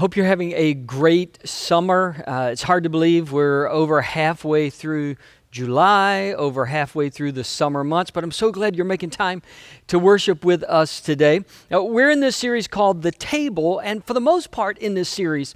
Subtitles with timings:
[0.00, 2.24] Hope you're having a great summer.
[2.26, 5.16] Uh, it's hard to believe we're over halfway through
[5.50, 9.42] July, over halfway through the summer months, but I'm so glad you're making time
[9.88, 11.44] to worship with us today.
[11.70, 15.10] Now, we're in this series called The Table, and for the most part in this
[15.10, 15.54] series,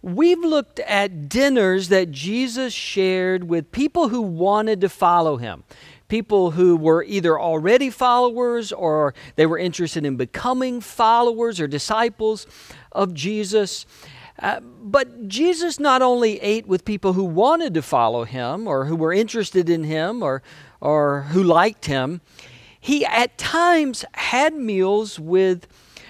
[0.00, 5.64] we've looked at dinners that Jesus shared with people who wanted to follow him
[6.12, 12.46] people who were either already followers or they were interested in becoming followers or disciples
[12.92, 13.86] of Jesus.
[14.38, 18.96] Uh, but Jesus not only ate with people who wanted to follow him or who
[18.96, 20.42] were interested in him or,
[20.80, 22.20] or who liked him,
[22.80, 25.68] he at times had meals with,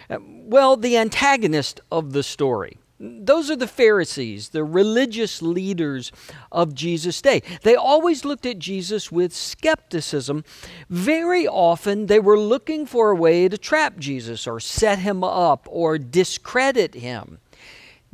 [0.08, 2.78] uh, well, the antagonist of the story.
[3.04, 6.12] Those are the Pharisees, the religious leaders
[6.52, 7.42] of Jesus' day.
[7.62, 10.44] They always looked at Jesus with skepticism.
[10.88, 15.66] Very often, they were looking for a way to trap Jesus or set him up
[15.68, 17.38] or discredit him.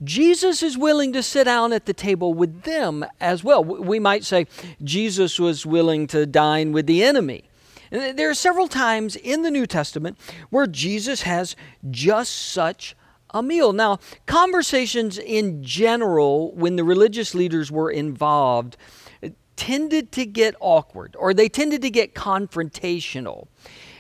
[0.03, 3.63] Jesus is willing to sit down at the table with them as well.
[3.63, 4.47] We might say
[4.83, 7.45] Jesus was willing to dine with the enemy.
[7.91, 10.17] There are several times in the New Testament
[10.49, 11.57] where Jesus has
[11.91, 12.95] just such
[13.31, 13.73] a meal.
[13.73, 18.77] Now, conversations in general, when the religious leaders were involved,
[19.59, 23.49] tended to get awkward or they tended to get confrontational.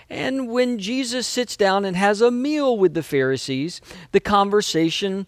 [0.08, 3.80] And when Jesus sits down and has a meal with the Pharisees,
[4.12, 5.26] the conversation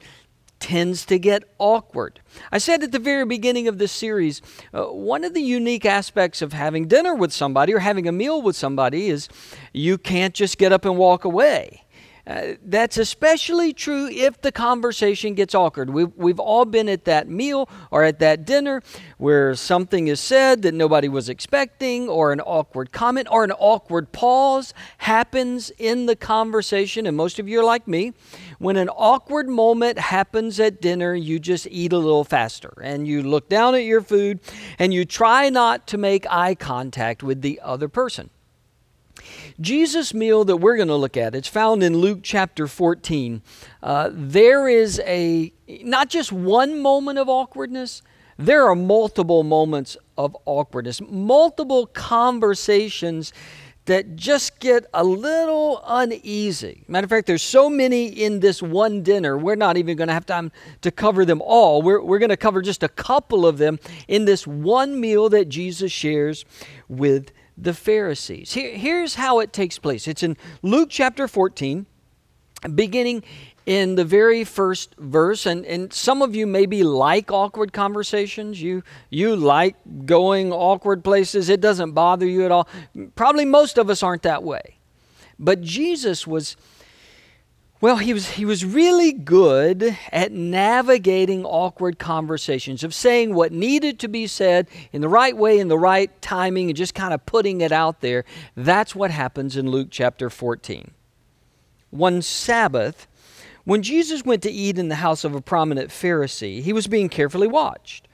[0.60, 2.20] tends to get awkward.
[2.52, 4.40] I said at the very beginning of this series,
[4.72, 8.40] uh, one of the unique aspects of having dinner with somebody or having a meal
[8.40, 9.28] with somebody is
[9.72, 11.84] you can't just get up and walk away.
[12.26, 15.90] Uh, that's especially true if the conversation gets awkward.
[15.90, 18.82] We've, we've all been at that meal or at that dinner
[19.18, 24.12] where something is said that nobody was expecting, or an awkward comment, or an awkward
[24.12, 27.06] pause happens in the conversation.
[27.06, 28.12] And most of you are like me.
[28.58, 33.22] When an awkward moment happens at dinner, you just eat a little faster and you
[33.22, 34.41] look down at your food
[34.78, 38.31] and you try not to make eye contact with the other person.
[39.60, 43.42] Jesus' meal that we're going to look at, it's found in Luke chapter 14.
[43.82, 48.02] Uh, there is a, not just one moment of awkwardness,
[48.38, 53.32] there are multiple moments of awkwardness, multiple conversations
[53.86, 56.84] that just get a little uneasy.
[56.86, 60.14] Matter of fact, there's so many in this one dinner, we're not even going to
[60.14, 60.52] have time
[60.82, 61.82] to cover them all.
[61.82, 65.48] We're, we're going to cover just a couple of them in this one meal that
[65.48, 66.44] Jesus shares
[66.88, 67.32] with
[67.62, 68.53] the Pharisees.
[68.53, 70.09] Here, here's how it takes place.
[70.09, 71.87] It's in Luke chapter 14,
[72.75, 73.22] beginning
[73.66, 75.47] in the very first verse.
[75.47, 78.60] And, and some of you maybe like awkward conversations.
[78.60, 79.76] You you like
[80.06, 81.49] going awkward places.
[81.49, 82.69] It doesn't bother you at all.
[83.15, 84.76] Probably most of us aren't that way.
[85.38, 86.56] But jesus was
[87.80, 93.98] well, he was, he was really good at navigating awkward conversations, of saying what needed
[94.00, 97.24] to be said in the right way, in the right timing, and just kind of
[97.24, 98.24] putting it out there.
[98.54, 100.90] That's what happens in Luke chapter 14.
[101.88, 103.08] One Sabbath,
[103.64, 107.08] when Jesus went to eat in the house of a prominent Pharisee, he was being
[107.08, 108.06] carefully watched.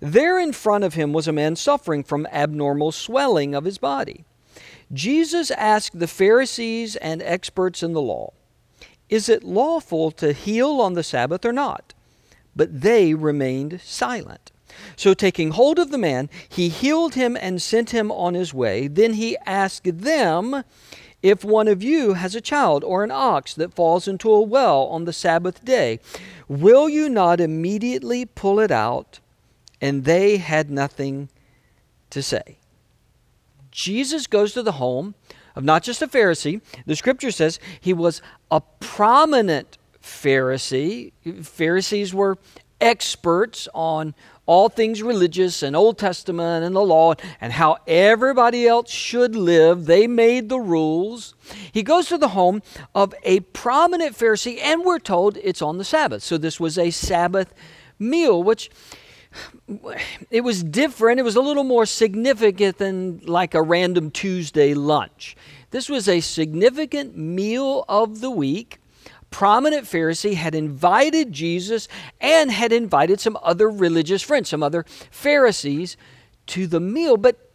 [0.00, 4.24] There in front of him was a man suffering from abnormal swelling of his body.
[4.92, 8.32] Jesus asked the Pharisees and experts in the law,
[9.08, 11.94] is it lawful to heal on the Sabbath or not?
[12.54, 14.52] But they remained silent.
[14.96, 18.86] So, taking hold of the man, he healed him and sent him on his way.
[18.86, 20.62] Then he asked them,
[21.22, 24.82] If one of you has a child or an ox that falls into a well
[24.84, 26.00] on the Sabbath day,
[26.48, 29.20] will you not immediately pull it out?
[29.80, 31.28] And they had nothing
[32.10, 32.58] to say.
[33.70, 35.14] Jesus goes to the home
[35.58, 36.62] of not just a Pharisee.
[36.86, 41.12] The scripture says he was a prominent Pharisee.
[41.42, 42.38] Pharisees were
[42.80, 44.14] experts on
[44.46, 49.86] all things religious and Old Testament and the law and how everybody else should live.
[49.86, 51.34] They made the rules.
[51.72, 52.62] He goes to the home
[52.94, 56.22] of a prominent Pharisee, and we're told it's on the Sabbath.
[56.22, 57.52] So this was a Sabbath
[57.98, 58.70] meal, which
[60.30, 61.20] it was different.
[61.20, 65.36] It was a little more significant than like a random Tuesday lunch.
[65.70, 68.78] This was a significant meal of the week.
[69.30, 71.88] Prominent Pharisee had invited Jesus
[72.20, 75.96] and had invited some other religious friends, some other Pharisees
[76.46, 77.18] to the meal.
[77.18, 77.50] But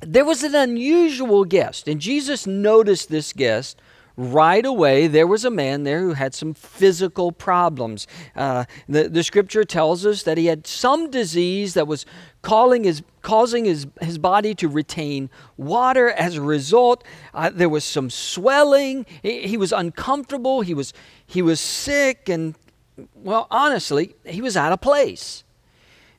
[0.00, 3.80] there was an unusual guest, and Jesus noticed this guest
[4.16, 8.06] right away there was a man there who had some physical problems.
[8.36, 12.04] Uh, the, the scripture tells us that he had some disease that was
[12.42, 16.10] calling his, causing his, his body to retain water.
[16.10, 19.06] As a result, uh, there was some swelling.
[19.22, 20.60] He, he was uncomfortable.
[20.60, 20.92] He was,
[21.26, 22.28] he was sick.
[22.28, 22.54] And
[23.14, 25.44] well, honestly, he was out of place.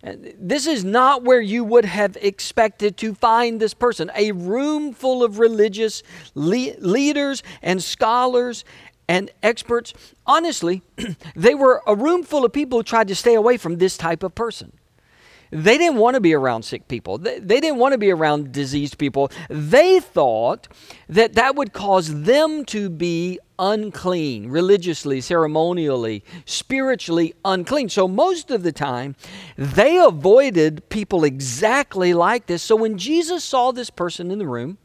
[0.03, 4.11] This is not where you would have expected to find this person.
[4.15, 6.03] A room full of religious
[6.35, 8.65] le- leaders and scholars
[9.07, 9.93] and experts.
[10.25, 10.81] Honestly,
[11.35, 14.23] they were a room full of people who tried to stay away from this type
[14.23, 14.73] of person.
[15.53, 17.19] They didn't want to be around sick people.
[17.19, 19.31] They, they didn't want to be around diseased people.
[19.49, 20.67] They thought
[21.07, 27.89] that that would cause them to be unclean, religiously, ceremonially, spiritually unclean.
[27.89, 29.15] So most of the time,
[29.55, 32.63] they avoided people exactly like this.
[32.63, 34.79] So when Jesus saw this person in the room,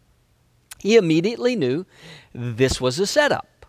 [0.80, 1.86] he immediately knew
[2.34, 3.66] this was a setup.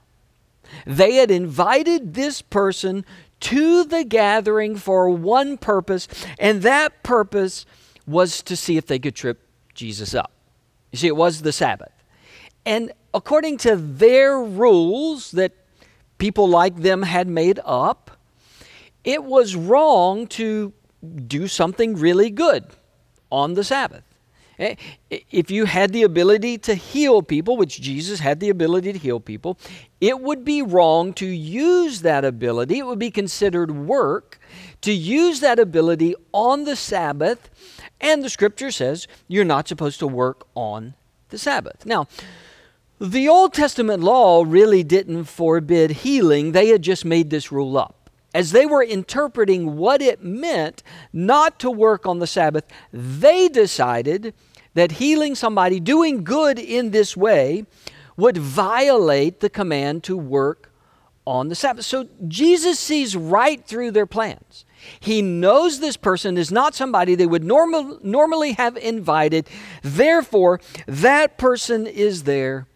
[0.85, 3.05] They had invited this person
[3.41, 6.07] to the gathering for one purpose,
[6.37, 7.65] and that purpose
[8.05, 10.31] was to see if they could trip Jesus up.
[10.91, 11.91] You see, it was the Sabbath.
[12.65, 15.53] And according to their rules that
[16.17, 18.11] people like them had made up,
[19.03, 20.73] it was wrong to
[21.27, 22.65] do something really good
[23.31, 24.03] on the Sabbath.
[24.59, 24.75] Eh,
[25.09, 29.21] if you had the ability to heal people, which Jesus had the ability to heal
[29.21, 29.57] people,
[30.01, 32.79] it would be wrong to use that ability.
[32.79, 34.37] It would be considered work
[34.81, 37.49] to use that ability on the Sabbath.
[38.01, 40.93] And the scripture says you're not supposed to work on
[41.29, 41.85] the Sabbath.
[41.85, 42.07] Now,
[42.99, 48.09] the Old Testament law really didn't forbid healing, they had just made this rule up.
[48.33, 54.33] As they were interpreting what it meant not to work on the Sabbath, they decided
[54.73, 57.65] that healing somebody, doing good in this way,
[58.17, 60.71] would violate the command to work
[61.25, 61.85] on the Sabbath.
[61.85, 64.65] So Jesus sees right through their plans.
[64.99, 69.47] He knows this person is not somebody they would normal, normally have invited.
[69.83, 72.67] Therefore, that person is there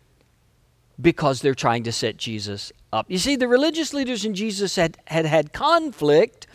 [1.01, 3.10] because they're trying to set Jesus up.
[3.10, 6.45] You see, the religious leaders and Jesus had had, had conflict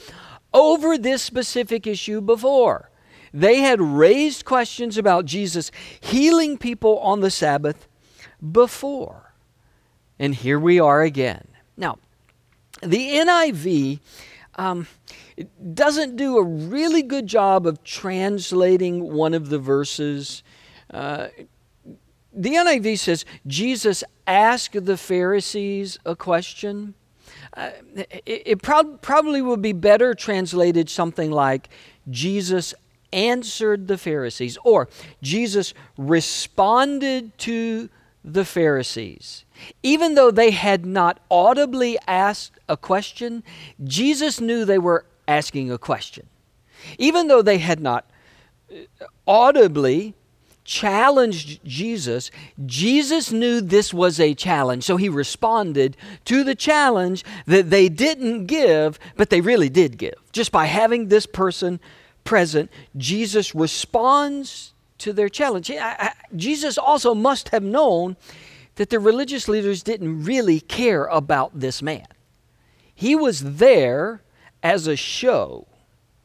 [0.55, 2.88] over this specific issue before.
[3.33, 5.71] They had raised questions about Jesus
[6.01, 7.89] healing people on the Sabbath
[8.53, 9.35] before.
[10.19, 11.49] And here we are again.
[11.77, 11.99] Now,
[12.83, 14.01] the NIV
[14.57, 14.87] um,
[15.75, 20.43] doesn't do a really good job of translating one of the verses.
[20.93, 21.29] Uh,
[22.33, 26.95] the NIV says Jesus asked the Pharisees a question.
[27.55, 31.69] Uh, it, it prob- probably would be better translated something like
[32.11, 32.75] Jesus
[33.13, 34.89] answered the Pharisees or
[35.23, 37.89] Jesus responded to
[38.25, 39.45] the Pharisees.
[39.83, 43.43] Even though they had not audibly asked a question,
[43.85, 46.27] Jesus knew they were asking a question.
[46.99, 48.09] Even though they had not
[48.71, 50.15] uh, audibly
[50.65, 52.31] challenged Jesus,
[52.67, 54.85] Jesus knew this was a challenge.
[54.85, 55.97] So he responded
[56.27, 60.15] to the challenge that they didn't give, but they really did give.
[60.33, 61.81] Just by having this person
[62.25, 65.71] present, Jesus responds to their challenge.
[66.35, 68.17] Jesus also must have known
[68.75, 72.07] that the religious leaders didn't really care about this man.
[72.95, 74.23] He was there
[74.63, 75.67] as a show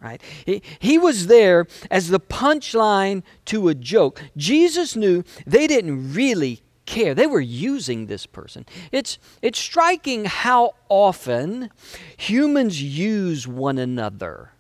[0.03, 0.21] right?
[0.45, 4.21] He, he was there as the punchline to a joke.
[4.35, 7.15] Jesus knew they didn't really care.
[7.15, 8.65] They were using this person.
[8.91, 11.69] It's, it's striking how often
[12.17, 14.51] humans use one another.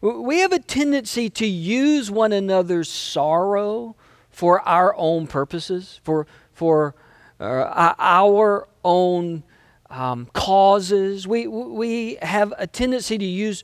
[0.00, 3.96] We have a tendency to use one another's sorrow
[4.30, 6.94] for our own purposes, for, for
[7.40, 9.42] uh, our own
[9.90, 11.26] um, causes.
[11.26, 13.62] We, we have a tendency to use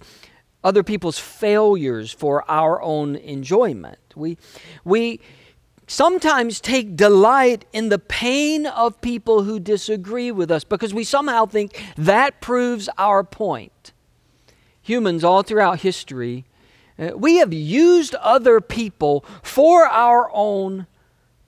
[0.63, 3.99] other people's failures for our own enjoyment.
[4.15, 4.39] We,
[4.85, 5.21] we
[5.87, 11.47] sometimes take delight in the pain of people who disagree with us because we somehow
[11.47, 13.93] think that proves our point.
[14.85, 16.45] Humans all throughout history,
[16.99, 20.87] uh, we have used other people for our own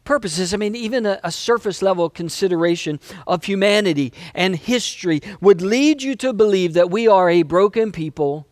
[0.05, 0.55] purposes.
[0.55, 6.17] I mean, even a, a, surface level consideration of humanity and history would lead you
[6.17, 8.47] to believe that we are a broken people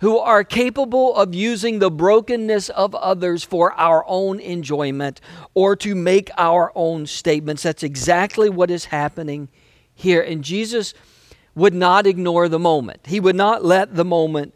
[0.00, 5.20] who are capable of using the brokenness of others for our own enjoyment
[5.52, 7.64] or to make our own statements.
[7.64, 9.48] That's exactly what is happening
[9.94, 10.22] here.
[10.22, 10.94] And Jesus
[11.54, 14.54] would not ignore the moment, He would not let the moment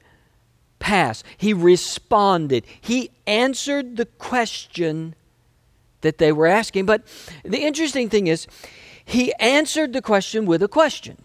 [0.79, 1.23] pass.
[1.37, 5.15] He responded, He answered the question
[6.03, 6.87] that they were asking.
[6.87, 7.03] But
[7.45, 8.47] the interesting thing is,
[9.05, 11.19] He answered the question with a question.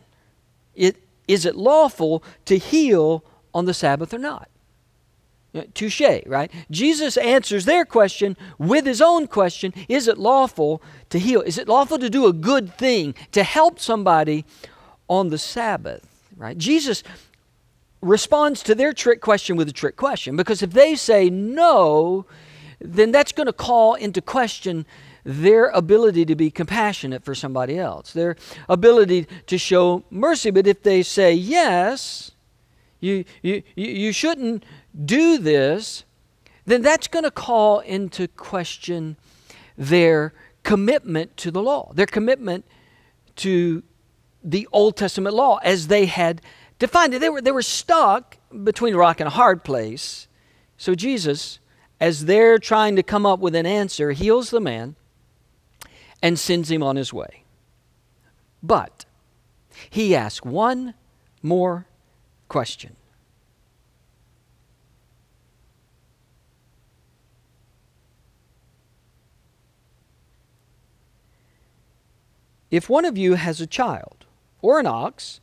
[0.76, 0.98] It,
[1.28, 3.24] is it lawful to heal
[3.54, 4.50] on the Sabbath or not?
[5.74, 6.50] Touche, right?
[6.70, 11.42] Jesus answers their question with his own question Is it lawful to heal?
[11.42, 14.46] Is it lawful to do a good thing, to help somebody
[15.12, 16.08] on the Sabbath?
[16.38, 16.58] Right?
[16.58, 17.04] Jesus
[18.02, 22.26] responds to their trick question with a trick question because if they say no,
[22.80, 24.86] then that's going to call into question
[25.24, 28.38] their ability to be compassionate for somebody else, their
[28.70, 30.50] ability to show mercy.
[30.50, 32.32] But if they say yes,
[33.02, 34.64] you, you, you shouldn't
[35.06, 36.06] do this,
[36.66, 39.18] then that's going to call into question
[39.78, 42.64] their commitment to the law, their commitment
[43.36, 43.84] to
[44.44, 46.42] the Old Testament law as they had
[46.80, 47.20] defined it.
[47.20, 50.28] They were, they were stuck between a rock and a hard place.
[50.78, 51.60] So Jesus,
[52.00, 54.96] as they're trying to come up with an answer, heals the man
[56.22, 57.44] and sends him on his way.
[58.64, 59.06] But
[59.90, 60.94] he asks one
[61.42, 61.88] more
[62.48, 62.96] question.
[72.70, 74.26] If one of you has a child
[74.62, 75.40] or an ox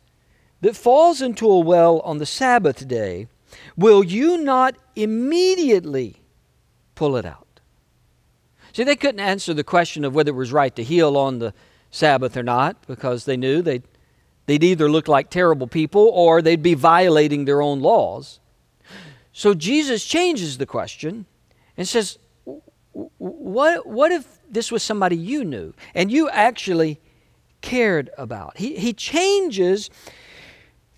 [0.60, 3.28] that falls into a well on the Sabbath day,
[3.76, 6.16] will you not immediately
[6.94, 7.60] pull it out?
[8.72, 11.54] See, they couldn't answer the question of whether it was right to heal on the
[11.90, 13.82] Sabbath or not because they knew they'd,
[14.46, 18.40] they'd either look like terrible people or they'd be violating their own laws.
[19.32, 21.26] So Jesus changes the question
[21.76, 22.18] and says,
[22.92, 27.00] what, what if this was somebody you knew and you actually
[27.60, 28.58] cared about.
[28.58, 29.90] He, he changes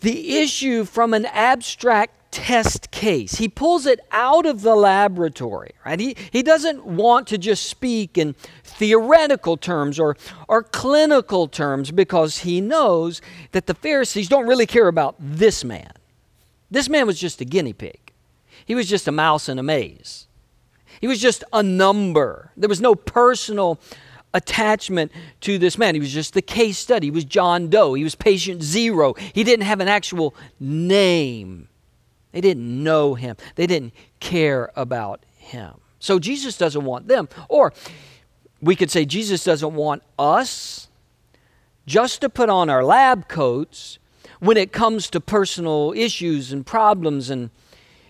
[0.00, 3.36] the issue from an abstract test case.
[3.36, 5.98] He pulls it out of the laboratory, right?
[5.98, 10.16] He, he doesn't want to just speak in theoretical terms or,
[10.48, 13.20] or clinical terms because he knows
[13.52, 15.92] that the Pharisees don't really care about this man.
[16.70, 18.12] This man was just a guinea pig,
[18.64, 20.28] he was just a mouse in a maze,
[21.00, 22.52] he was just a number.
[22.56, 23.80] There was no personal
[24.32, 25.94] attachment to this man.
[25.94, 27.08] He was just the case study.
[27.08, 27.94] He was John Doe.
[27.94, 29.14] He was patient zero.
[29.14, 31.68] He didn't have an actual name.
[32.32, 35.74] They didn't know him, they didn't care about him.
[35.98, 37.28] So Jesus doesn't want them.
[37.48, 37.72] Or
[38.62, 40.88] we could say Jesus doesn't want us
[41.86, 43.98] just to put on our lab coats
[44.38, 47.50] when it comes to personal issues and problems and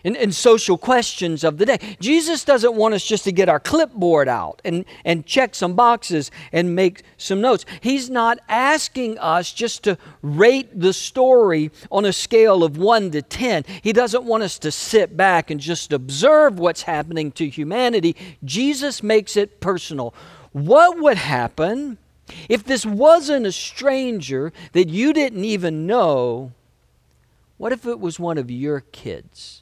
[0.05, 1.79] and, and, social questions of the day.
[2.01, 6.31] Jesus doesn't want us just to get our clipboard out and, and check some boxes
[6.53, 7.65] and make some notes.
[7.81, 13.23] He's not asking us just to rate the story on a scale of 1 to
[13.23, 13.65] 10.
[13.83, 18.17] He doesn't want us to sit back and just observe what's happening to humanity.
[18.45, 20.15] Jesus makes it personal.
[20.53, 21.99] What would happen
[22.49, 26.53] if this wasn't a stranger that you didn't even know?
[27.59, 29.60] What if it was one of your kids?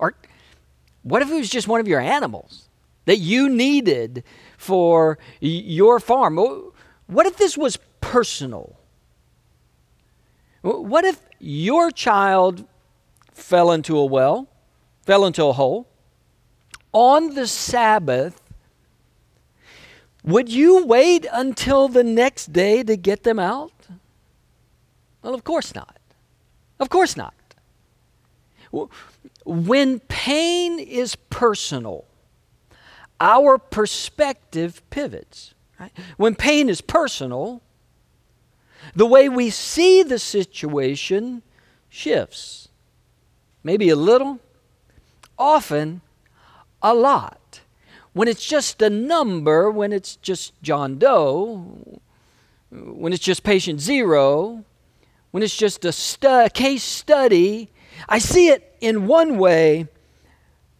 [0.00, 0.14] Or
[1.02, 2.68] what if it was just one of your animals
[3.04, 4.24] that you needed
[4.56, 6.36] for your farm?
[7.06, 8.76] What if this was personal?
[10.62, 12.66] What if your child
[13.32, 14.48] fell into a well,
[15.02, 15.86] fell into a hole?
[16.92, 18.42] On the Sabbath,
[20.24, 23.72] would you wait until the next day to get them out?
[25.22, 25.98] Well, of course not.
[26.78, 27.34] Of course not.
[29.50, 32.04] When pain is personal,
[33.20, 35.54] our perspective pivots.
[35.80, 35.90] Right?
[36.16, 37.60] When pain is personal,
[38.94, 41.42] the way we see the situation
[41.88, 42.68] shifts.
[43.64, 44.38] Maybe a little,
[45.36, 46.02] often
[46.80, 47.60] a lot.
[48.12, 52.00] When it's just a number, when it's just John Doe,
[52.70, 54.64] when it's just patient zero,
[55.32, 57.72] when it's just a stu- case study,
[58.08, 59.88] I see it in one way,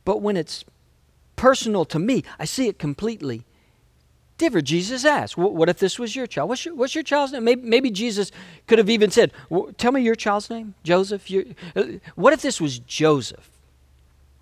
[0.04, 0.64] but when it's
[1.36, 3.44] personal to me, I see it completely
[4.40, 4.66] different.
[4.66, 6.48] Jesus asked, What if this was your child?
[6.48, 7.44] What's your, what's your child's name?
[7.44, 8.32] Maybe, maybe Jesus
[8.66, 9.32] could have even said,
[9.76, 11.30] Tell me your child's name, Joseph.
[11.76, 11.84] Uh,
[12.16, 13.48] what if this was Joseph?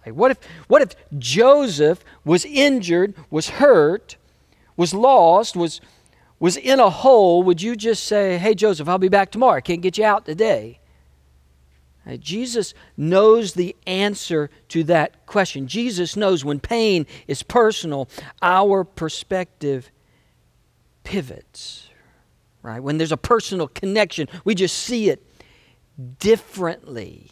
[0.07, 4.17] Like, what, if, what if Joseph was injured, was hurt,
[4.77, 5.81] was lost, was,
[6.41, 7.43] was in a hole?
[7.43, 9.57] Would you just say, Hey, Joseph, I'll be back tomorrow.
[9.57, 10.79] I can't get you out today?
[12.09, 15.67] Uh, Jesus knows the answer to that question.
[15.67, 18.09] Jesus knows when pain is personal,
[18.41, 19.91] our perspective
[21.05, 21.91] pivots.
[22.63, 22.83] Right?
[22.83, 25.23] When there's a personal connection, we just see it
[26.19, 27.31] differently.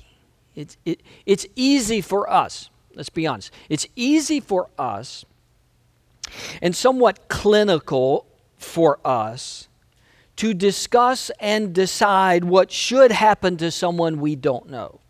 [0.55, 5.25] It's, it, it's easy for us, let's be honest, it's easy for us
[6.61, 9.69] and somewhat clinical for us
[10.37, 15.01] to discuss and decide what should happen to someone we don't know.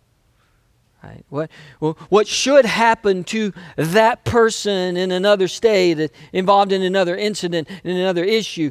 [1.03, 1.25] Right?
[1.29, 1.51] What,
[2.09, 8.25] what should happen to that person in another state, involved in another incident, in another
[8.25, 8.71] issue.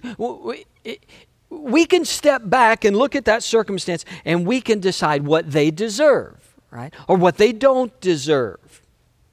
[1.49, 5.71] we can step back and look at that circumstance and we can decide what they
[5.71, 6.93] deserve, right?
[7.07, 8.81] Or what they don't deserve.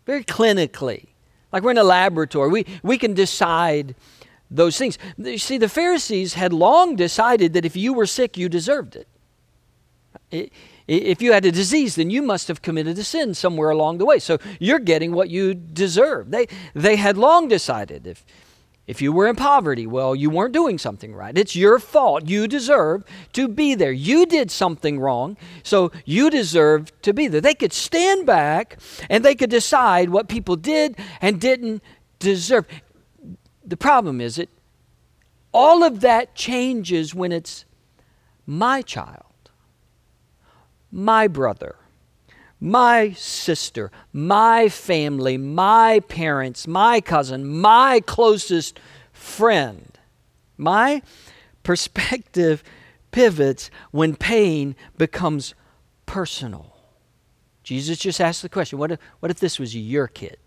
[0.06, 1.06] Very clinically.
[1.52, 2.50] Like we're in a laboratory.
[2.50, 3.94] We, we can decide
[4.52, 4.98] those things.
[5.16, 10.52] You see, the Pharisees had long decided that if you were sick, you deserved it.
[10.86, 14.04] if you had a disease, then you must have committed a sin somewhere along the
[14.04, 14.18] way.
[14.18, 16.30] So you're getting what you deserve.
[16.30, 18.24] They, they had long decided if,
[18.86, 21.36] if you were in poverty, well, you weren't doing something right.
[21.38, 22.28] It's your fault.
[22.28, 23.92] You deserve to be there.
[23.92, 27.40] You did something wrong, so you deserve to be there.
[27.40, 28.78] They could stand back
[29.08, 31.82] and they could decide what people did and didn't
[32.18, 32.66] deserve.
[33.64, 34.50] The problem is it
[35.52, 37.64] all of that changes when it's
[38.46, 39.32] my child
[40.92, 41.76] my brother,
[42.60, 48.78] my sister, my family, my parents, my cousin, my closest
[49.12, 49.98] friend.
[50.58, 51.02] My
[51.62, 52.62] perspective
[53.10, 55.54] pivots when pain becomes
[56.06, 56.76] personal.
[57.62, 60.38] Jesus just asked the question what if, what if this was your kid?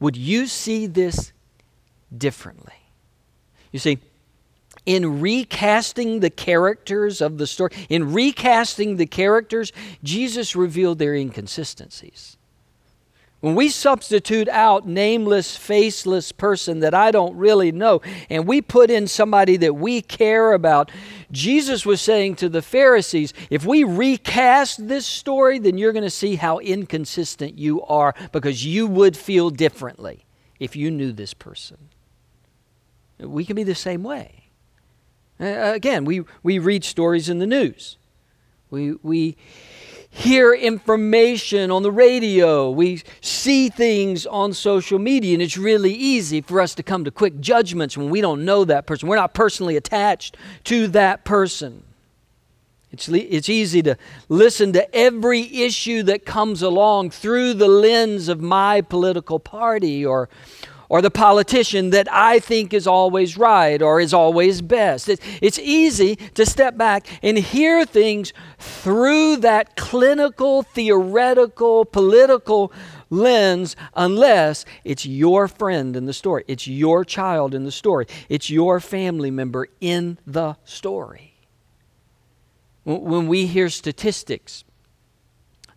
[0.00, 1.32] Would you see this
[2.16, 2.74] differently?
[3.72, 3.98] You see,
[4.84, 12.36] in recasting the characters of the story, in recasting the characters, Jesus revealed their inconsistencies.
[13.40, 18.00] When we substitute out nameless, faceless person that I don't really know,
[18.30, 20.92] and we put in somebody that we care about,
[21.32, 26.10] Jesus was saying to the Pharisees, if we recast this story, then you're going to
[26.10, 30.24] see how inconsistent you are because you would feel differently
[30.60, 31.78] if you knew this person.
[33.18, 34.50] We can be the same way.
[35.40, 37.96] Uh, again, we, we read stories in the news.
[38.70, 39.36] We, we
[40.08, 42.70] hear information on the radio.
[42.70, 47.10] We see things on social media, and it's really easy for us to come to
[47.10, 49.08] quick judgments when we don't know that person.
[49.08, 51.82] We're not personally attached to that person.
[52.92, 53.96] It's, it's easy to
[54.28, 60.28] listen to every issue that comes along through the lens of my political party or,
[60.92, 65.08] or the politician that I think is always right or is always best.
[65.08, 72.74] It's, it's easy to step back and hear things through that clinical, theoretical, political
[73.08, 78.50] lens unless it's your friend in the story, it's your child in the story, it's
[78.50, 81.32] your family member in the story.
[82.84, 84.62] When we hear statistics,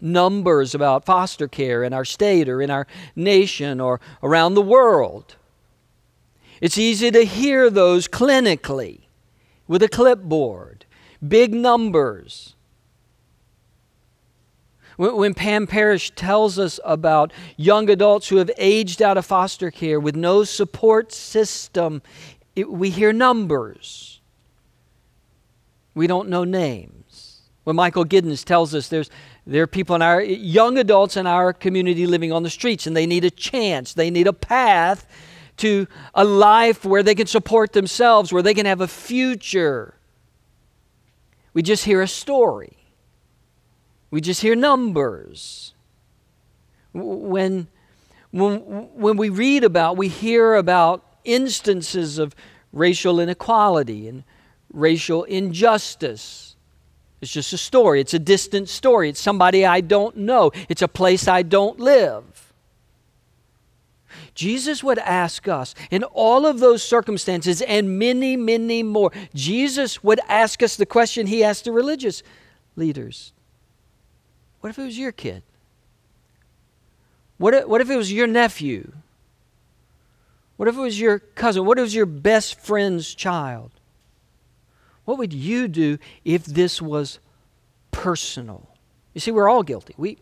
[0.01, 5.35] numbers about foster care in our state or in our nation or around the world.
[6.61, 9.01] It's easy to hear those clinically
[9.67, 10.85] with a clipboard,
[11.25, 12.55] big numbers.
[14.97, 19.99] When Pam Parrish tells us about young adults who have aged out of foster care
[19.99, 22.01] with no support system,
[22.55, 24.21] it, we hear numbers.
[25.93, 27.41] We don't know names.
[27.65, 29.09] When Michael Giddens tells us there's
[29.47, 32.97] there are people in our young adults in our community living on the streets, and
[32.97, 33.93] they need a chance.
[33.93, 35.07] They need a path
[35.57, 39.93] to a life where they can support themselves, where they can have a future.
[41.53, 42.75] We just hear a story.
[44.09, 45.73] We just hear numbers.
[46.93, 47.67] When,
[48.31, 52.35] when, when we read about, we hear about instances of
[52.73, 54.23] racial inequality and
[54.71, 56.44] racial injustice
[57.25, 58.01] it's just a story.
[58.01, 59.09] It's a distant story.
[59.09, 60.51] It's somebody I don't know.
[60.69, 62.53] It's a place I don't live.
[64.35, 69.11] Jesus would ask us in all of those circumstances and many, many more.
[69.33, 72.21] Jesus would ask us the question he asked the religious
[72.75, 73.33] leaders
[74.61, 75.41] What if it was your kid?
[77.37, 78.91] What if, what if it was your nephew?
[80.57, 81.65] What if it was your cousin?
[81.65, 83.71] What if it was your best friend's child?
[85.05, 87.19] What would you do if this was
[87.91, 88.69] personal?
[89.13, 89.93] You see, we're all guilty.
[89.97, 90.17] We,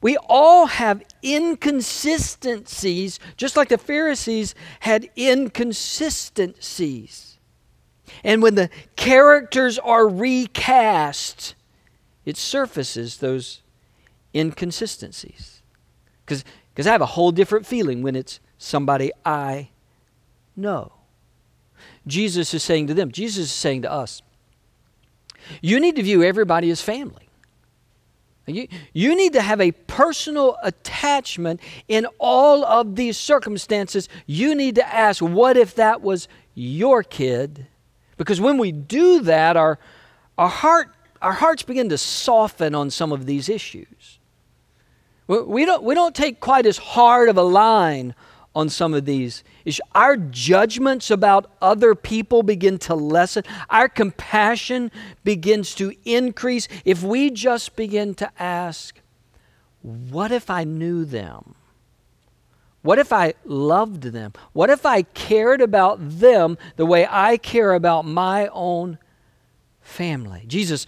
[0.00, 7.38] we all have inconsistencies, just like the Pharisees had inconsistencies.
[8.24, 11.54] And when the characters are recast,
[12.24, 13.62] it surfaces those
[14.34, 15.62] inconsistencies.
[16.24, 19.70] Because I have a whole different feeling when it's somebody I
[20.56, 20.92] know.
[22.06, 24.22] Jesus is saying to them, Jesus is saying to us,
[25.60, 27.28] you need to view everybody as family.
[28.46, 34.08] You, you need to have a personal attachment in all of these circumstances.
[34.26, 37.66] You need to ask, what if that was your kid?
[38.16, 39.78] Because when we do that, our,
[40.36, 40.88] our, heart,
[41.20, 44.18] our hearts begin to soften on some of these issues.
[45.28, 48.14] We don't, we don't take quite as hard of a line
[48.54, 53.44] on some of these is our judgments about other people begin to lessen.
[53.70, 54.90] Our compassion
[55.24, 59.00] begins to increase if we just begin to ask
[59.80, 61.56] what if i knew them?
[62.82, 64.32] What if i loved them?
[64.52, 68.98] What if i cared about them the way i care about my own
[69.80, 70.44] family?
[70.46, 70.86] Jesus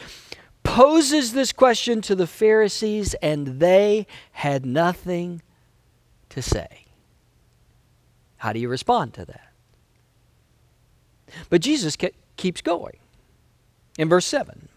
[0.62, 5.42] poses this question to the pharisees and they had nothing
[6.28, 6.83] to say
[8.44, 9.54] how do you respond to that?
[11.48, 11.96] But Jesus
[12.36, 12.98] keeps going.
[13.96, 14.68] In verse 7,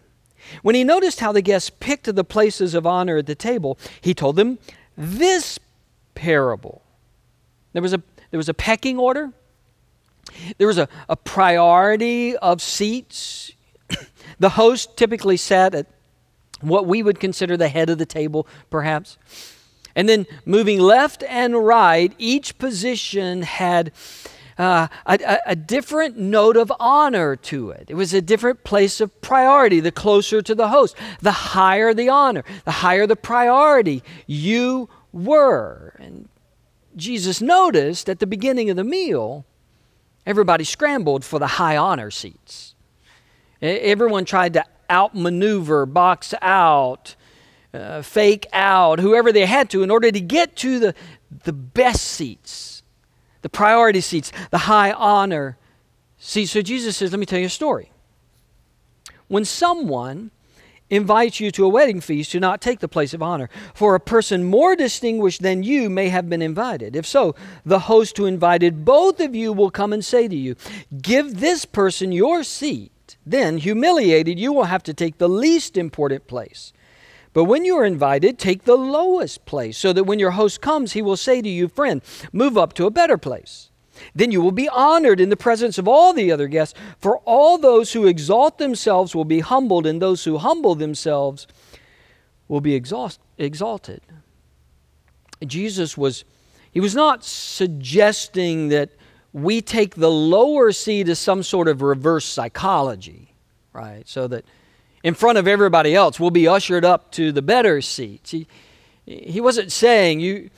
[0.62, 4.14] when he noticed how the guests picked the places of honor at the table, he
[4.14, 4.58] told them
[4.96, 5.60] this
[6.16, 6.82] parable.
[7.74, 8.02] There was a,
[8.32, 9.34] there was a pecking order,
[10.58, 13.52] there was a, a priority of seats.
[14.40, 15.88] the host typically sat at
[16.62, 19.18] what we would consider the head of the table, perhaps.
[19.98, 23.92] And then moving left and right, each position had
[24.60, 27.88] uh, a, a, different note of honor to it.
[27.90, 30.96] It was a different place of priority, the closer to the host.
[31.22, 35.96] The higher the honor, the higher the priority you were.
[36.00, 36.30] And
[36.96, 39.46] Jesus noticed at the beginning of the meal,
[40.28, 42.76] everybody scrambled for the high honor seats.
[43.62, 47.16] Everyone tried to outmaneuver, box out,
[47.74, 50.96] uh, fake out, whoever they had to, in order to get to the,
[51.44, 52.84] the best seats,
[53.42, 55.58] the priority seats, the high honor
[56.18, 56.52] seats.
[56.52, 57.92] So Jesus says, Let me tell you a story.
[59.28, 60.32] When someone
[60.90, 64.00] invites you to a wedding feast, do not take the place of honor, for a
[64.00, 66.96] person more distinguished than you may have been invited.
[66.96, 70.56] If so, the host who invited both of you will come and say to you,
[71.02, 73.18] Give this person your seat.
[73.26, 76.72] Then, humiliated, you will have to take the least important place.
[77.38, 80.94] But when you are invited, take the lowest place, so that when your host comes,
[80.94, 82.02] he will say to you, Friend,
[82.34, 83.70] move up to a better place.
[84.16, 87.60] Then you will be honored in the presence of all the other guests, for all
[87.60, 91.46] those who exalt themselves will be humbled, and those who humble themselves
[92.48, 94.02] will be exalted.
[95.46, 96.26] Jesus was,
[96.72, 98.90] he was not suggesting that
[99.32, 103.36] we take the lower seat as some sort of reverse psychology,
[103.74, 104.08] right?
[104.08, 104.44] So that
[105.08, 106.20] in front of everybody else.
[106.20, 108.32] We'll be ushered up to the better seats.
[108.32, 108.46] He,
[109.06, 110.50] he wasn't saying you,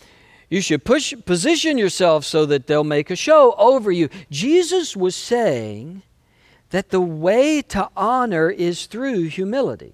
[0.49, 4.09] you should push, position yourself so that they'll make a show over you.
[4.31, 6.01] Jesus was saying
[6.71, 9.93] that the way to honor is through humility.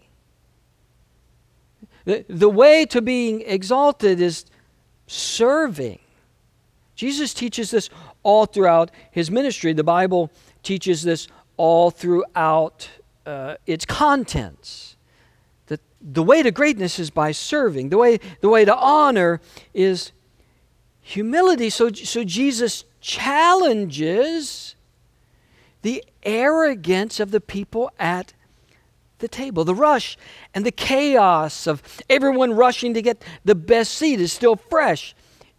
[2.05, 4.45] The, the way to being exalted is
[5.05, 5.99] serving.
[6.95, 7.89] Jesus teaches this
[8.23, 9.73] all throughout his ministry.
[9.73, 10.31] The Bible
[10.63, 12.87] teaches this all throughout
[13.25, 14.95] uh, its contents.
[15.67, 17.89] The, the way to greatness is by serving.
[17.89, 19.41] The way, the way to honor
[19.73, 20.11] is
[21.01, 21.69] humility.
[21.69, 24.75] So, so Jesus challenges
[25.81, 28.33] the arrogance of the people at
[29.19, 29.63] the table.
[29.63, 30.17] The rush
[30.53, 35.15] and the chaos of everyone rushing to get the best seat is still fresh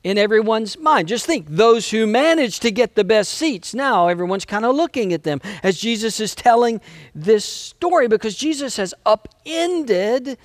[0.06, 1.08] in everyone's mind.
[1.08, 5.12] Just think those who manage to get the best seats, now everyone's kind of looking
[5.12, 6.80] at them as Jesus is telling
[7.12, 10.38] this story because Jesus has upended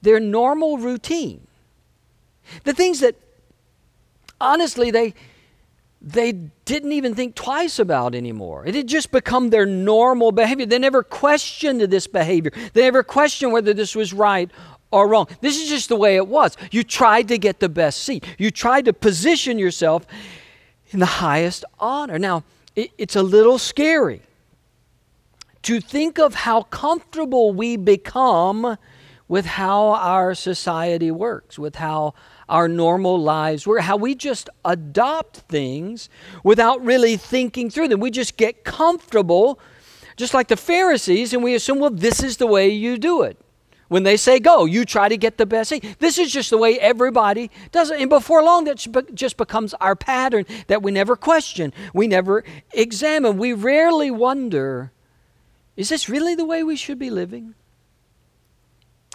[0.00, 1.46] their normal routine.
[2.64, 3.16] The things that
[4.40, 5.12] honestly they
[6.04, 8.66] they didn't even think twice about anymore.
[8.66, 10.66] It had just become their normal behavior.
[10.66, 12.50] They never questioned this behavior.
[12.72, 14.50] They never questioned whether this was right
[15.00, 15.26] wrong.
[15.40, 16.56] This is just the way it was.
[16.70, 20.06] You tried to get the best seat, you tried to position yourself
[20.90, 22.18] in the highest honor.
[22.18, 22.44] Now,
[22.76, 24.22] it, it's a little scary
[25.62, 28.76] to think of how comfortable we become
[29.28, 32.14] with how our society works, with how
[32.48, 36.10] our normal lives work, how we just adopt things
[36.44, 38.00] without really thinking through them.
[38.00, 39.58] We just get comfortable,
[40.16, 43.38] just like the Pharisees, and we assume, well, this is the way you do it.
[43.92, 45.96] When they say go, you try to get the best seat.
[45.98, 48.00] This is just the way everybody does it.
[48.00, 48.78] And before long, that
[49.12, 53.36] just becomes our pattern that we never question, we never examine.
[53.36, 54.92] We rarely wonder
[55.76, 57.54] is this really the way we should be living?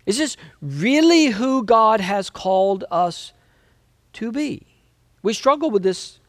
[0.05, 3.33] Is this really who God has called us
[4.13, 4.67] to be?
[5.23, 6.19] We struggle with this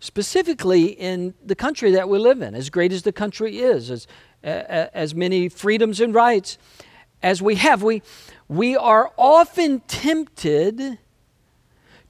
[0.00, 4.06] specifically in the country that we live in, as great as the country is, as,
[4.42, 6.56] as many freedoms and rights
[7.22, 8.02] as we have, we,
[8.48, 10.98] we are often tempted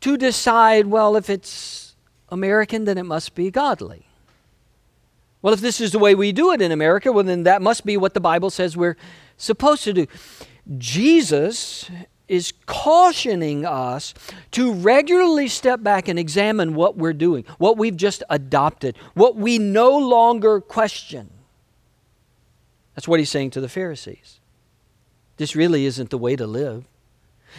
[0.00, 1.94] to decide well, if it's
[2.28, 4.06] American, then it must be godly.
[5.42, 7.84] Well, if this is the way we do it in America, well, then that must
[7.84, 8.96] be what the Bible says we're
[9.36, 10.06] supposed to do.
[10.78, 11.90] Jesus
[12.28, 14.14] is cautioning us
[14.52, 19.58] to regularly step back and examine what we're doing, what we've just adopted, what we
[19.58, 21.28] no longer question.
[22.94, 24.40] That's what he's saying to the Pharisees.
[25.42, 26.84] This really isn't the way to live.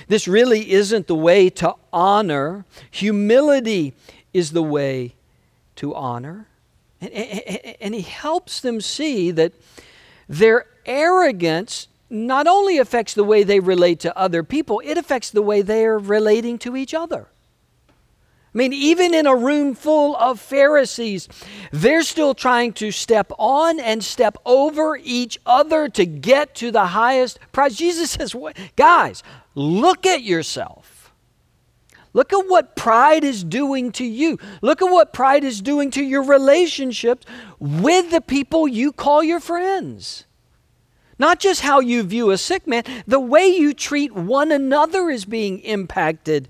[0.07, 2.63] This really isn't the way to honor.
[2.91, 3.93] Humility
[4.31, 5.15] is the way
[5.75, 6.47] to honor.
[7.01, 9.51] And, and, and, he helps them see that
[10.29, 15.41] their arrogance not only affects the way they relate to other people, it affects the
[15.41, 17.27] way they are relating to each other.
[18.53, 21.27] I mean, even in a room full of Pharisees,
[21.71, 26.87] they're still trying to step on and step over each other to get to the
[26.87, 27.75] highest prize.
[27.75, 28.35] Jesus says,
[28.75, 29.23] Guys,
[29.55, 31.11] look at yourself.
[32.13, 34.37] Look at what pride is doing to you.
[34.61, 37.25] Look at what pride is doing to your relationships
[37.59, 40.25] with the people you call your friends.
[41.17, 45.25] Not just how you view a sick man, the way you treat one another is
[45.25, 46.49] being impacted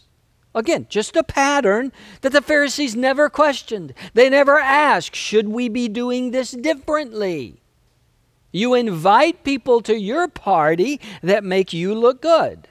[0.53, 3.93] Again, just a pattern that the Pharisees never questioned.
[4.13, 7.61] They never asked, should we be doing this differently?
[8.51, 12.67] You invite people to your party that make you look good.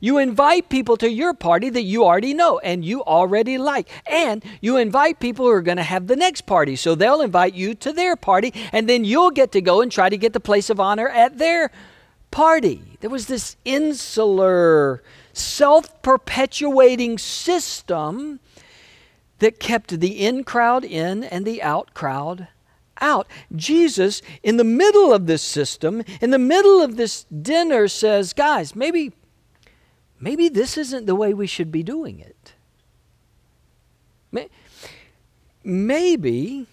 [0.00, 3.88] You invite people to your party that you already know and you already like.
[4.06, 6.76] And you invite people who are going to have the next party.
[6.76, 10.08] So they'll invite you to their party, and then you'll get to go and try
[10.08, 11.70] to get the place of honor at their
[12.30, 12.96] party.
[13.00, 18.40] There was this insular self perpetuating system
[19.38, 22.48] that kept the in crowd in and the out crowd
[23.00, 23.26] out.
[23.54, 28.76] Jesus, in the middle of this system, in the middle of this dinner, says, Guys,
[28.76, 29.12] maybe,
[30.20, 32.54] maybe this isn't the way we should be doing it.
[35.64, 36.66] Maybe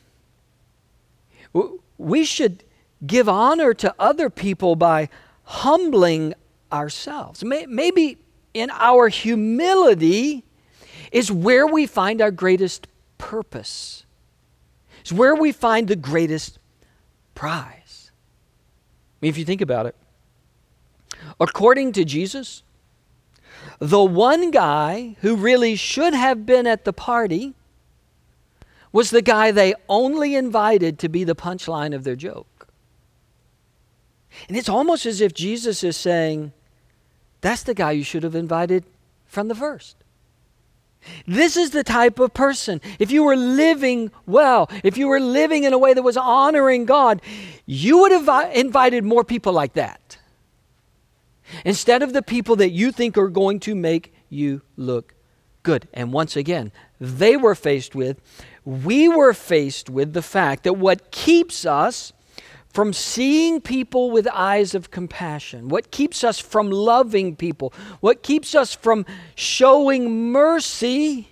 [1.98, 2.64] we should
[3.06, 5.10] give honor to other people by
[5.44, 6.34] humbling
[6.72, 7.44] ourselves.
[7.44, 8.18] Maybe
[8.54, 10.44] in our humility
[11.12, 14.06] is where we find our greatest purpose.
[15.02, 16.60] It's where we find the greatest
[17.36, 18.12] prize.
[18.12, 19.96] I mean, if you think about it,
[21.40, 22.64] according to Jesus,
[23.80, 27.54] the one guy who really should have been at the party
[28.92, 32.68] was the guy they only invited to be the punchline of their joke.
[34.48, 36.54] And it's almost as if Jesus is saying,
[37.42, 38.84] that's the guy you should have invited
[39.26, 39.96] from the first.
[41.26, 42.82] This is the type of person.
[43.00, 46.86] If you were living well, if you were living in a way that was honoring
[46.86, 47.22] God,
[47.66, 50.18] you would have invited more people like that.
[51.64, 55.16] Instead of the people that you think are going to make you look
[55.64, 55.88] good.
[55.94, 58.20] And once again, they were faced with,
[58.66, 62.14] we were faced with the fact that what keeps us
[62.70, 68.54] from seeing people with eyes of compassion, what keeps us from loving people, what keeps
[68.54, 69.06] us from
[69.36, 71.30] showing mercy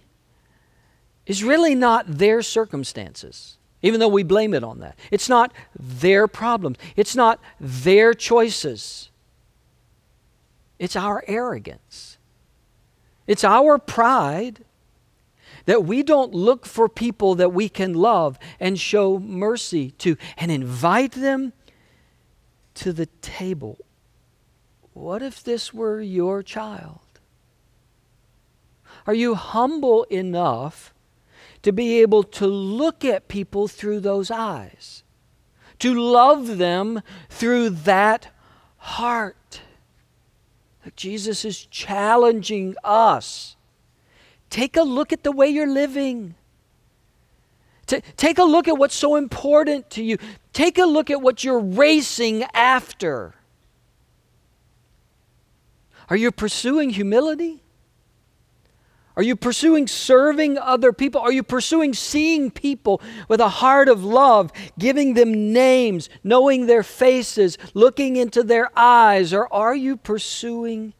[1.25, 4.97] is really not their circumstances, even though we blame it on that.
[5.11, 9.11] It's not their problems, it's not their choices.
[10.79, 12.17] It's our arrogance.
[13.25, 14.63] It's our pride
[15.67, 20.49] that we don't look for people that we can love and show mercy to and
[20.49, 21.51] invite them
[22.73, 23.77] to the table.
[24.93, 26.99] What if this were your child?
[29.05, 30.93] Are you humble enough
[31.63, 35.03] to be able to look at people through those eyes?
[35.79, 38.29] To love them through that
[38.77, 39.61] heart?
[40.95, 43.56] Jesus is challenging us
[44.49, 46.35] Take a look at the way you're living.
[47.85, 50.17] T- take a look at what's so important to you.
[50.53, 53.33] Take a look at what you're racing after.
[56.09, 57.63] Are you pursuing humility?
[59.17, 61.19] Are you pursuing serving other people?
[61.21, 66.83] Are you pursuing seeing people with a heart of love, giving them names, knowing their
[66.83, 69.33] faces, looking into their eyes?
[69.33, 70.93] Or are you pursuing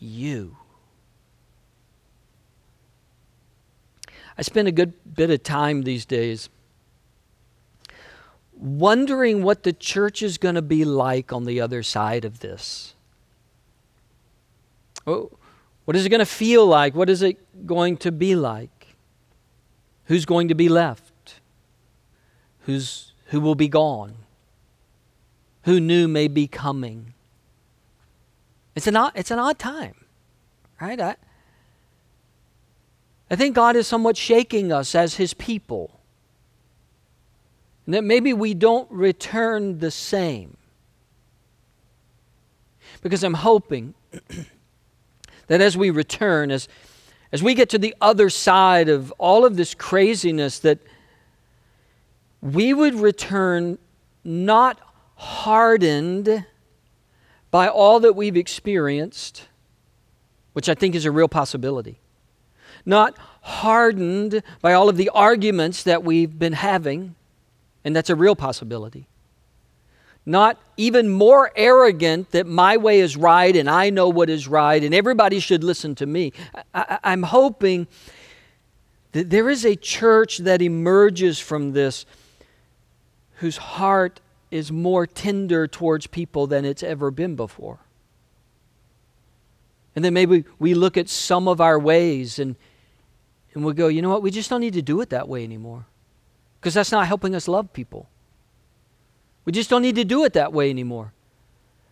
[0.00, 0.56] you?
[4.40, 6.48] I spend a good bit of time these days
[8.54, 12.94] wondering what the church is going to be like on the other side of this.
[15.06, 15.30] Oh,
[15.84, 16.94] what is it going to feel like?
[16.94, 18.96] What is it going to be like?
[20.04, 21.34] Who's going to be left?
[22.60, 24.14] Who's, who will be gone?
[25.64, 27.12] Who new may be coming?
[28.74, 29.96] It's an odd, it's an odd time,
[30.80, 30.98] right?
[30.98, 31.16] I,
[33.30, 36.00] I think God is somewhat shaking us as His people.
[37.86, 40.56] And that maybe we don't return the same.
[43.02, 43.94] Because I'm hoping
[45.46, 46.68] that as we return, as,
[47.30, 50.78] as we get to the other side of all of this craziness, that
[52.42, 53.78] we would return
[54.24, 54.80] not
[55.14, 56.44] hardened
[57.50, 59.48] by all that we've experienced,
[60.52, 62.00] which I think is a real possibility.
[62.84, 67.14] Not hardened by all of the arguments that we've been having,
[67.84, 69.06] and that's a real possibility.
[70.26, 74.82] Not even more arrogant that my way is right and I know what is right
[74.82, 76.32] and everybody should listen to me.
[76.74, 77.86] I, am hoping
[79.12, 82.04] that there is a church that emerges from this
[83.36, 87.78] whose heart is more tender towards people than it's ever been before.
[89.96, 92.56] And then maybe we look at some of our ways and,
[93.54, 95.44] and we go, you know what, we just don't need to do it that way
[95.44, 95.86] anymore.
[96.60, 98.08] Because that's not helping us love people.
[99.44, 101.12] We just don't need to do it that way anymore.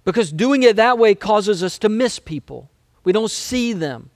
[0.04, 2.70] Because doing it that way causes us to miss people.
[3.04, 4.10] We don't see them,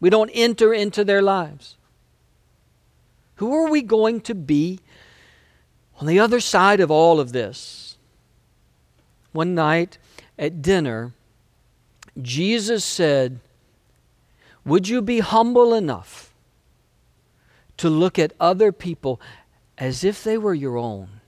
[0.00, 1.76] we don't enter into their lives.
[3.36, 4.80] Who are we going to be
[6.00, 7.96] on the other side of all of this,
[9.32, 9.98] one night
[10.38, 11.12] at dinner,
[12.20, 13.40] Jesus said,
[14.64, 16.31] Would you be humble enough
[17.82, 19.20] to look at other people
[19.76, 21.20] as if they were your own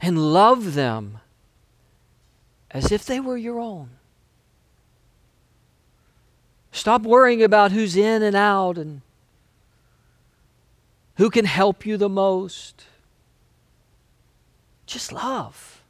[0.00, 1.18] and love them
[2.70, 3.90] as if they were your own?
[6.72, 9.02] Stop worrying about who's in and out and
[11.16, 12.86] who can help you the most.
[14.86, 15.82] Just love.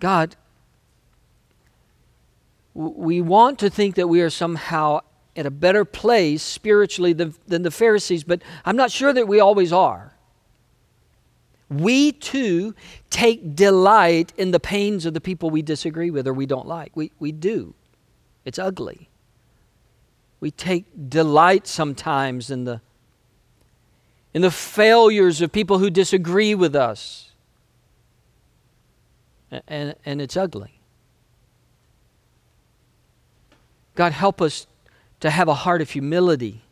[0.00, 0.34] God,
[2.74, 5.02] we want to think that we are somehow
[5.38, 9.38] at a better place spiritually than, than the Pharisees, but I'm not sure that we
[9.38, 10.12] always are.
[11.70, 12.74] We too
[13.08, 16.96] take delight in the pains of the people we disagree with or we don't like.
[16.96, 17.74] We, we do.
[18.44, 19.10] It's ugly.
[20.40, 22.80] We take delight sometimes in the
[24.34, 27.30] in the failures of people who disagree with us.
[29.66, 30.78] And, and it's ugly.
[33.94, 34.66] God, help us
[35.20, 36.62] to have a heart of humility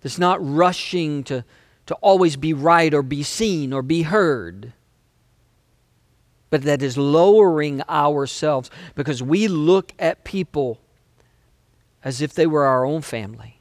[0.00, 1.44] that's not rushing to,
[1.86, 4.72] to always be right or be seen or be heard,
[6.50, 10.80] but that is lowering ourselves because we look at people
[12.04, 13.60] as if they were our own family.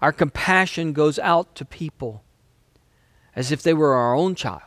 [0.00, 2.22] Our compassion goes out to people
[3.36, 4.60] as if they were our own child.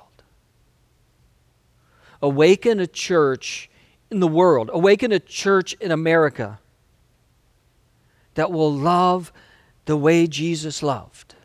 [2.22, 3.70] Awaken a church
[4.10, 6.60] in the world, awaken a church in America
[8.36, 9.32] that will love
[9.86, 11.36] the way Jesus loved.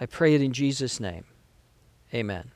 [0.00, 1.24] I pray it in Jesus' name.
[2.12, 2.50] Amen.